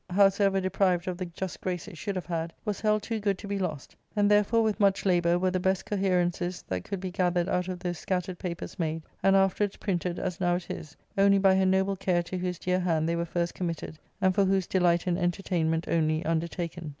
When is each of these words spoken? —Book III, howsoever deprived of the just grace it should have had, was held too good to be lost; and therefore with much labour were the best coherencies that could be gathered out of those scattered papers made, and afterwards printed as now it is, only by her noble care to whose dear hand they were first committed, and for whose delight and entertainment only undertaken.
—Book 0.07 0.15
III, 0.17 0.23
howsoever 0.23 0.59
deprived 0.61 1.07
of 1.07 1.17
the 1.19 1.27
just 1.27 1.61
grace 1.61 1.87
it 1.87 1.95
should 1.95 2.15
have 2.15 2.25
had, 2.25 2.53
was 2.65 2.81
held 2.81 3.03
too 3.03 3.19
good 3.19 3.37
to 3.37 3.47
be 3.47 3.59
lost; 3.59 3.95
and 4.15 4.31
therefore 4.31 4.63
with 4.63 4.79
much 4.79 5.05
labour 5.05 5.37
were 5.37 5.51
the 5.51 5.59
best 5.59 5.85
coherencies 5.85 6.63
that 6.63 6.83
could 6.83 6.99
be 6.99 7.11
gathered 7.11 7.47
out 7.47 7.67
of 7.67 7.77
those 7.77 7.99
scattered 7.99 8.39
papers 8.39 8.79
made, 8.79 9.03
and 9.21 9.35
afterwards 9.35 9.77
printed 9.77 10.17
as 10.17 10.39
now 10.39 10.55
it 10.55 10.71
is, 10.71 10.97
only 11.19 11.37
by 11.37 11.53
her 11.55 11.67
noble 11.67 11.95
care 11.95 12.23
to 12.23 12.39
whose 12.39 12.57
dear 12.57 12.79
hand 12.79 13.07
they 13.07 13.15
were 13.15 13.25
first 13.25 13.53
committed, 13.53 13.99
and 14.19 14.33
for 14.33 14.45
whose 14.45 14.65
delight 14.65 15.05
and 15.05 15.19
entertainment 15.19 15.85
only 15.87 16.25
undertaken. 16.25 16.89